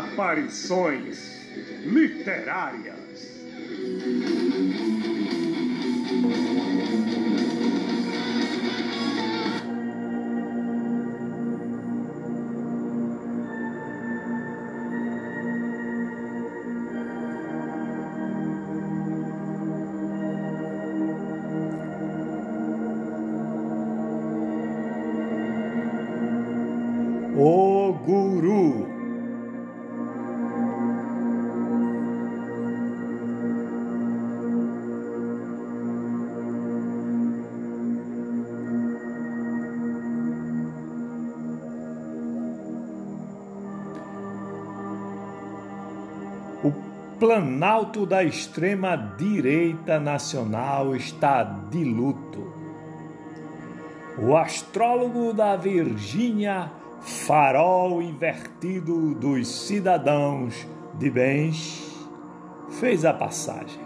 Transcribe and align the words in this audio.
Aparições 0.00 1.18
literárias. 1.84 3.00
O 27.36 27.92
Guru. 28.06 28.89
Planalto 47.20 48.06
da 48.06 48.24
extrema-direita 48.24 50.00
nacional 50.00 50.96
está 50.96 51.42
de 51.42 51.84
luto. 51.84 52.50
O 54.18 54.34
astrólogo 54.34 55.34
da 55.34 55.54
Virgínia 55.54 56.72
farol 57.00 58.00
invertido 58.00 59.14
dos 59.14 59.66
cidadãos 59.66 60.66
de 60.94 61.10
bens, 61.10 62.08
fez 62.80 63.04
a 63.04 63.12
passagem. 63.12 63.84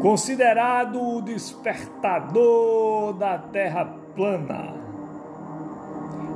Considerado 0.00 1.02
o 1.02 1.20
despertador 1.20 3.12
da 3.14 3.38
Terra 3.38 3.86
plana, 4.14 4.72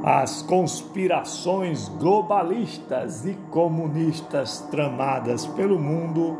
as 0.04 0.42
conspirações 0.42 1.88
globalistas 1.88 3.24
e 3.24 3.32
comunistas 3.50 4.60
tramadas 4.70 5.46
pelo 5.46 5.78
mundo, 5.78 6.36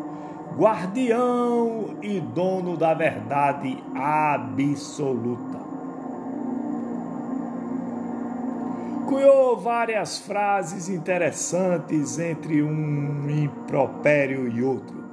guardião 0.55 1.97
e 2.03 2.21
dono 2.21 2.77
da 2.77 2.93
verdade 2.93 3.83
absoluta 3.95 5.65
cunhou 9.15 9.57
várias 9.57 10.19
frases 10.19 10.89
interessantes 10.89 12.19
entre 12.19 12.63
um 12.63 13.31
impropério 13.31 14.49
e 14.49 14.63
outro. 14.63 15.05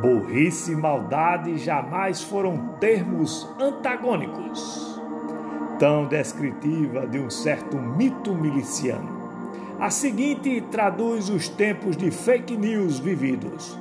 Burrice 0.00 0.72
e 0.72 0.76
maldade 0.76 1.56
jamais 1.58 2.22
foram 2.22 2.74
termos 2.80 3.48
antagônicos, 3.60 4.93
tão 5.78 6.06
descritiva 6.06 7.06
de 7.06 7.18
um 7.18 7.30
certo 7.30 7.76
mito 7.76 8.34
miliciano. 8.34 9.22
A 9.78 9.90
seguinte 9.90 10.62
traduz 10.70 11.28
os 11.28 11.48
tempos 11.48 11.96
de 11.96 12.10
fake 12.10 12.56
news 12.56 12.98
vividos. 12.98 13.78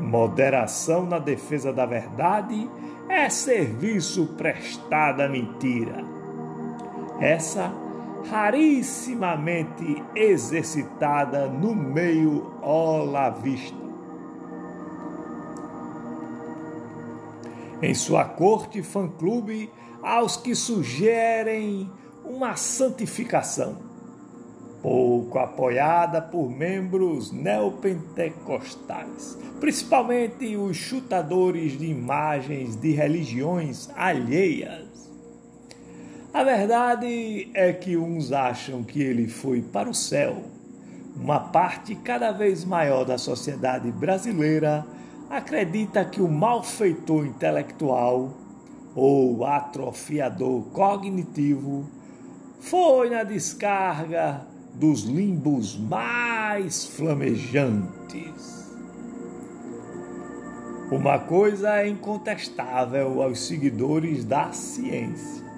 Moderação 0.00 1.06
na 1.06 1.18
defesa 1.18 1.72
da 1.72 1.86
verdade 1.86 2.68
é 3.08 3.28
serviço 3.28 4.26
prestado 4.36 5.20
à 5.22 5.28
mentira. 5.28 6.04
Essa 7.18 7.72
rarissimamente 8.30 10.02
exercitada 10.14 11.46
no 11.46 11.74
meio 11.74 12.52
olavista. 12.62 13.89
Em 17.82 17.94
sua 17.94 18.24
corte 18.24 18.82
fã-clube, 18.82 19.70
aos 20.02 20.36
que 20.36 20.54
sugerem 20.54 21.90
uma 22.24 22.56
santificação, 22.56 23.78
pouco 24.82 25.38
apoiada 25.38 26.20
por 26.20 26.50
membros 26.50 27.32
neopentecostais, 27.32 29.38
principalmente 29.58 30.54
os 30.56 30.76
chutadores 30.76 31.78
de 31.78 31.86
imagens 31.86 32.76
de 32.76 32.92
religiões 32.92 33.88
alheias 33.96 34.90
a 36.32 36.44
verdade 36.44 37.50
é 37.54 37.72
que 37.72 37.96
uns 37.96 38.30
acham 38.30 38.84
que 38.84 39.02
ele 39.02 39.26
foi 39.26 39.60
para 39.60 39.90
o 39.90 39.94
céu. 39.94 40.44
Uma 41.16 41.40
parte 41.40 41.96
cada 41.96 42.30
vez 42.30 42.64
maior 42.64 43.04
da 43.04 43.18
sociedade 43.18 43.90
brasileira 43.90 44.86
acredita 45.30 46.04
que 46.04 46.20
o 46.20 46.28
malfeitor 46.28 47.24
intelectual 47.24 48.34
ou 48.94 49.46
atrofiador 49.46 50.62
cognitivo 50.72 51.88
foi 52.58 53.08
na 53.08 53.22
descarga 53.22 54.44
dos 54.74 55.04
limbos 55.04 55.78
mais 55.78 56.84
flamejantes. 56.84 58.68
Uma 60.90 61.20
coisa 61.20 61.76
é 61.76 61.88
incontestável 61.88 63.22
aos 63.22 63.46
seguidores 63.46 64.24
da 64.24 64.52
ciência 64.52 65.48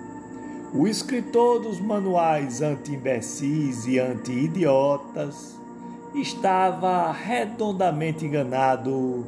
o 0.74 0.88
escritor 0.88 1.60
dos 1.60 1.78
manuais 1.78 2.62
anti-imbecis 2.62 3.86
e 3.86 3.98
anti-idiotas 3.98 5.54
estava 6.14 7.12
redondamente 7.12 8.24
enganado 8.24 9.26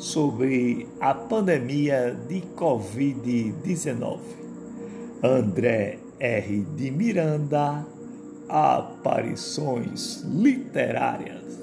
sobre 0.00 0.88
a 0.98 1.12
pandemia 1.12 2.16
de 2.26 2.40
Covid-19. 2.56 4.18
André 5.22 5.98
R. 6.18 6.66
de 6.74 6.90
Miranda, 6.90 7.86
Aparições 8.48 10.22
Literárias. 10.22 11.60